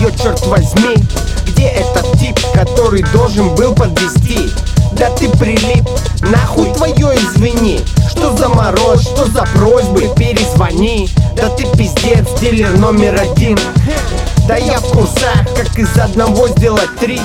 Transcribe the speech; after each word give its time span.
ее, 0.00 0.12
черт 0.16 0.46
возьми? 0.46 0.96
Где 1.46 1.66
этот 1.66 2.18
тип, 2.18 2.38
который 2.54 3.02
должен 3.12 3.54
был 3.54 3.74
подвести? 3.74 4.50
Да 4.92 5.10
ты 5.10 5.28
прилип, 5.28 5.88
нахуй 6.22 6.72
твое 6.74 7.16
извини. 7.16 7.80
Что 8.08 8.36
за 8.36 8.48
мороз, 8.48 9.02
что 9.02 9.26
за 9.26 9.42
просьбы, 9.54 10.10
перезвони. 10.16 11.08
Да 11.36 11.48
ты 11.50 11.64
пиздец, 11.76 12.26
дилер 12.40 12.76
номер 12.78 13.20
один. 13.20 13.58
Да 14.48 14.56
я 14.56 14.78
в 14.78 14.84
курсах, 14.84 15.46
как 15.54 15.78
из 15.78 15.96
одного 15.96 16.48
сделать 16.48 16.96
три. 16.98 17.20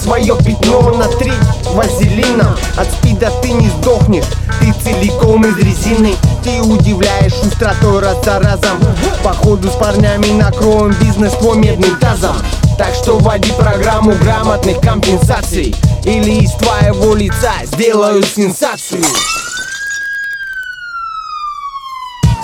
Свое 0.00 0.36
пятно 0.36 0.90
на 0.90 1.08
три. 1.18 1.32
Вазелином 1.72 2.56
От 2.76 2.90
спида 2.92 3.30
ты 3.42 3.50
не 3.50 3.68
сдохнешь, 3.68 4.24
ты 4.60 4.72
целиком 4.82 5.44
из 5.44 5.56
резины 5.58 6.14
Ты 6.46 6.62
удивляешь 6.62 7.34
устротой 7.42 7.98
раз 7.98 8.24
за 8.24 8.38
разом 8.38 8.78
Походу 9.24 9.68
с 9.68 9.72
парнями 9.72 10.30
накроем 10.30 10.94
бизнес 11.00 11.32
по 11.32 11.54
медным 11.54 11.98
тазам. 11.98 12.36
Так 12.78 12.94
что 12.94 13.18
вводи 13.18 13.50
программу 13.50 14.12
грамотных 14.12 14.80
компенсаций. 14.80 15.74
Или 16.04 16.44
из 16.44 16.52
твоего 16.52 17.16
лица 17.16 17.52
сделаю 17.64 18.22
сенсацию. 18.22 19.02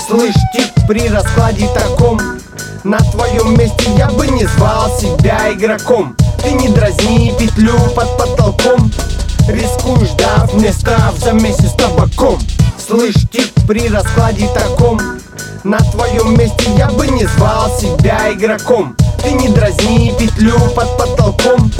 Слышь, 0.05 0.35
тип, 0.53 0.67
при 0.89 1.09
раскладе 1.09 1.69
таком 1.73 2.19
На 2.83 2.99
твоем 2.99 3.57
месте 3.57 3.89
я 3.97 4.09
бы 4.09 4.27
не 4.27 4.47
звал 4.47 4.99
себя 4.99 5.53
игроком. 5.53 6.17
Ты 6.43 6.51
не 6.51 6.71
дразни 6.71 7.33
петлю 7.39 7.79
под 7.95 8.19
потолком. 8.19 8.91
Рискуешь, 9.47 10.11
дав 10.19 10.53
мне 10.55 10.73
став 10.73 11.17
за 11.19 11.31
месяц 11.35 11.71
табаком 11.75 12.41
Слышь, 12.85 13.15
тип, 13.31 13.49
при 13.69 13.89
раскладе 13.89 14.49
таком 14.55 14.99
На 15.63 15.79
твоем 15.79 16.37
месте 16.37 16.69
я 16.77 16.89
бы 16.89 17.07
не 17.07 17.27
звал 17.27 17.71
себя 17.79 18.33
игроком 18.33 18.97
Ты 19.23 19.33
не 19.33 19.49
дразни 19.49 20.13
петлю 20.19 20.59
под 20.75 20.97
потолком 20.99 21.71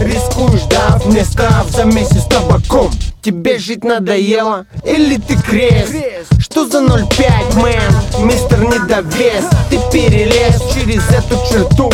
Рискуешь, 0.00 0.62
дав 0.70 1.04
мне 1.06 1.24
став 1.24 1.68
за 1.70 1.84
месяц 1.84 2.24
табаком 2.24 2.92
Тебе 3.20 3.58
жить 3.58 3.82
надоело? 3.82 4.66
Или 4.84 5.16
ты 5.16 5.36
крест? 5.36 5.92
Что 6.38 6.68
за 6.68 6.78
0,5, 6.78 7.60
мэн? 7.60 8.24
Мистер 8.24 8.60
недовес 8.60 9.44
Ты 9.70 9.80
перелез 9.90 10.62
через 10.72 11.02
эту 11.10 11.36
черту 11.50 11.90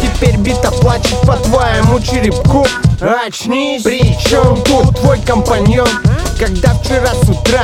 Теперь 0.00 0.36
бита 0.38 0.70
плачет 0.70 1.20
по 1.22 1.34
твоему 1.34 2.00
черепку 2.00 2.66
Очнись, 3.00 3.82
при 3.82 4.16
чем 4.18 4.62
тут 4.62 4.98
твой 4.98 5.20
компаньон? 5.20 5.88
Когда 6.38 6.72
вчера 6.74 7.08
с 7.14 7.28
утра 7.28 7.62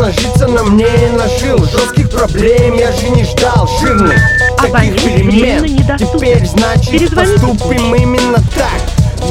нажиться 0.00 0.48
на 0.48 0.64
мне 0.64 0.86
и 0.86 1.10
нажил 1.10 1.58
Жестких 1.58 2.10
проблем 2.10 2.74
я 2.74 2.90
же 2.92 3.08
не 3.10 3.24
ждал. 3.24 3.68
Жирных 3.80 4.20
таких 4.56 4.70
Абонент 4.70 5.02
перемен. 5.02 5.98
Теперь 5.98 6.46
значит 6.46 7.14
поступим 7.14 7.94
именно 7.94 8.38
так. 8.54 8.80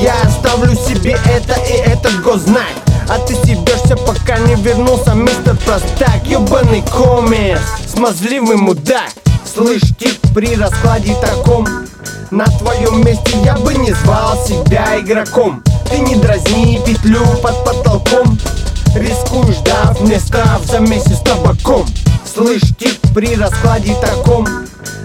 Я 0.02 0.14
оставлю 0.22 0.76
себе 0.76 1.18
это 1.26 1.60
и 1.62 1.74
этот 1.90 2.22
гознак 2.22 2.64
а 3.10 3.18
ты 3.26 3.34
стебешься, 3.34 3.98
пока 3.98 4.38
не 4.38 4.54
вернулся 4.54 5.16
мистер 5.16 5.58
Простак. 5.66 6.24
Ёбаный 6.26 6.84
коммерс, 6.84 7.64
смазливый 7.92 8.56
мудак. 8.56 9.10
Слышь, 9.52 9.82
тип, 9.98 10.16
при 10.36 10.56
раскладе 10.56 11.16
таком 11.20 11.66
На 12.30 12.46
твоем 12.46 13.04
месте 13.04 13.36
я 13.44 13.56
бы 13.56 13.74
не 13.74 13.94
звал 13.94 14.38
себя 14.46 15.00
игроком. 15.00 15.64
Ты 15.90 15.98
не 16.00 16.18
дразни 16.18 16.80
петлю 16.86 17.26
под 17.42 17.66
потолком 17.66 18.38
Мне 20.00 20.20
став 20.20 20.66
за 20.66 20.80
месяц 20.80 21.20
табаком. 21.20 21.86
Слышь, 22.26 22.74
тип, 22.78 22.98
при 23.14 23.36
раскладе 23.36 23.96
таком 24.02 24.48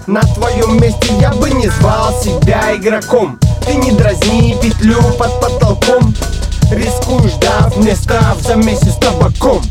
На 0.07 0.21
твоем 0.21 0.81
месте 0.81 1.13
я 1.19 1.31
бы 1.31 1.49
не 1.49 1.67
звал 1.69 2.13
себя 2.21 2.75
игроком. 2.75 3.39
Ты 3.65 3.75
не 3.75 3.91
дразни 3.91 4.55
петлю 4.61 5.01
под 5.17 5.39
потолком. 5.41 6.13
Рискуешь, 6.71 7.33
дав 7.33 7.75
мне 7.77 7.95
став 7.95 8.39
за 8.41 8.55
месяц 8.55 8.95
табаком 8.95 9.61